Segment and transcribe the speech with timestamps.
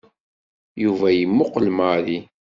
[0.83, 2.17] Yuba yemmuqel Mary.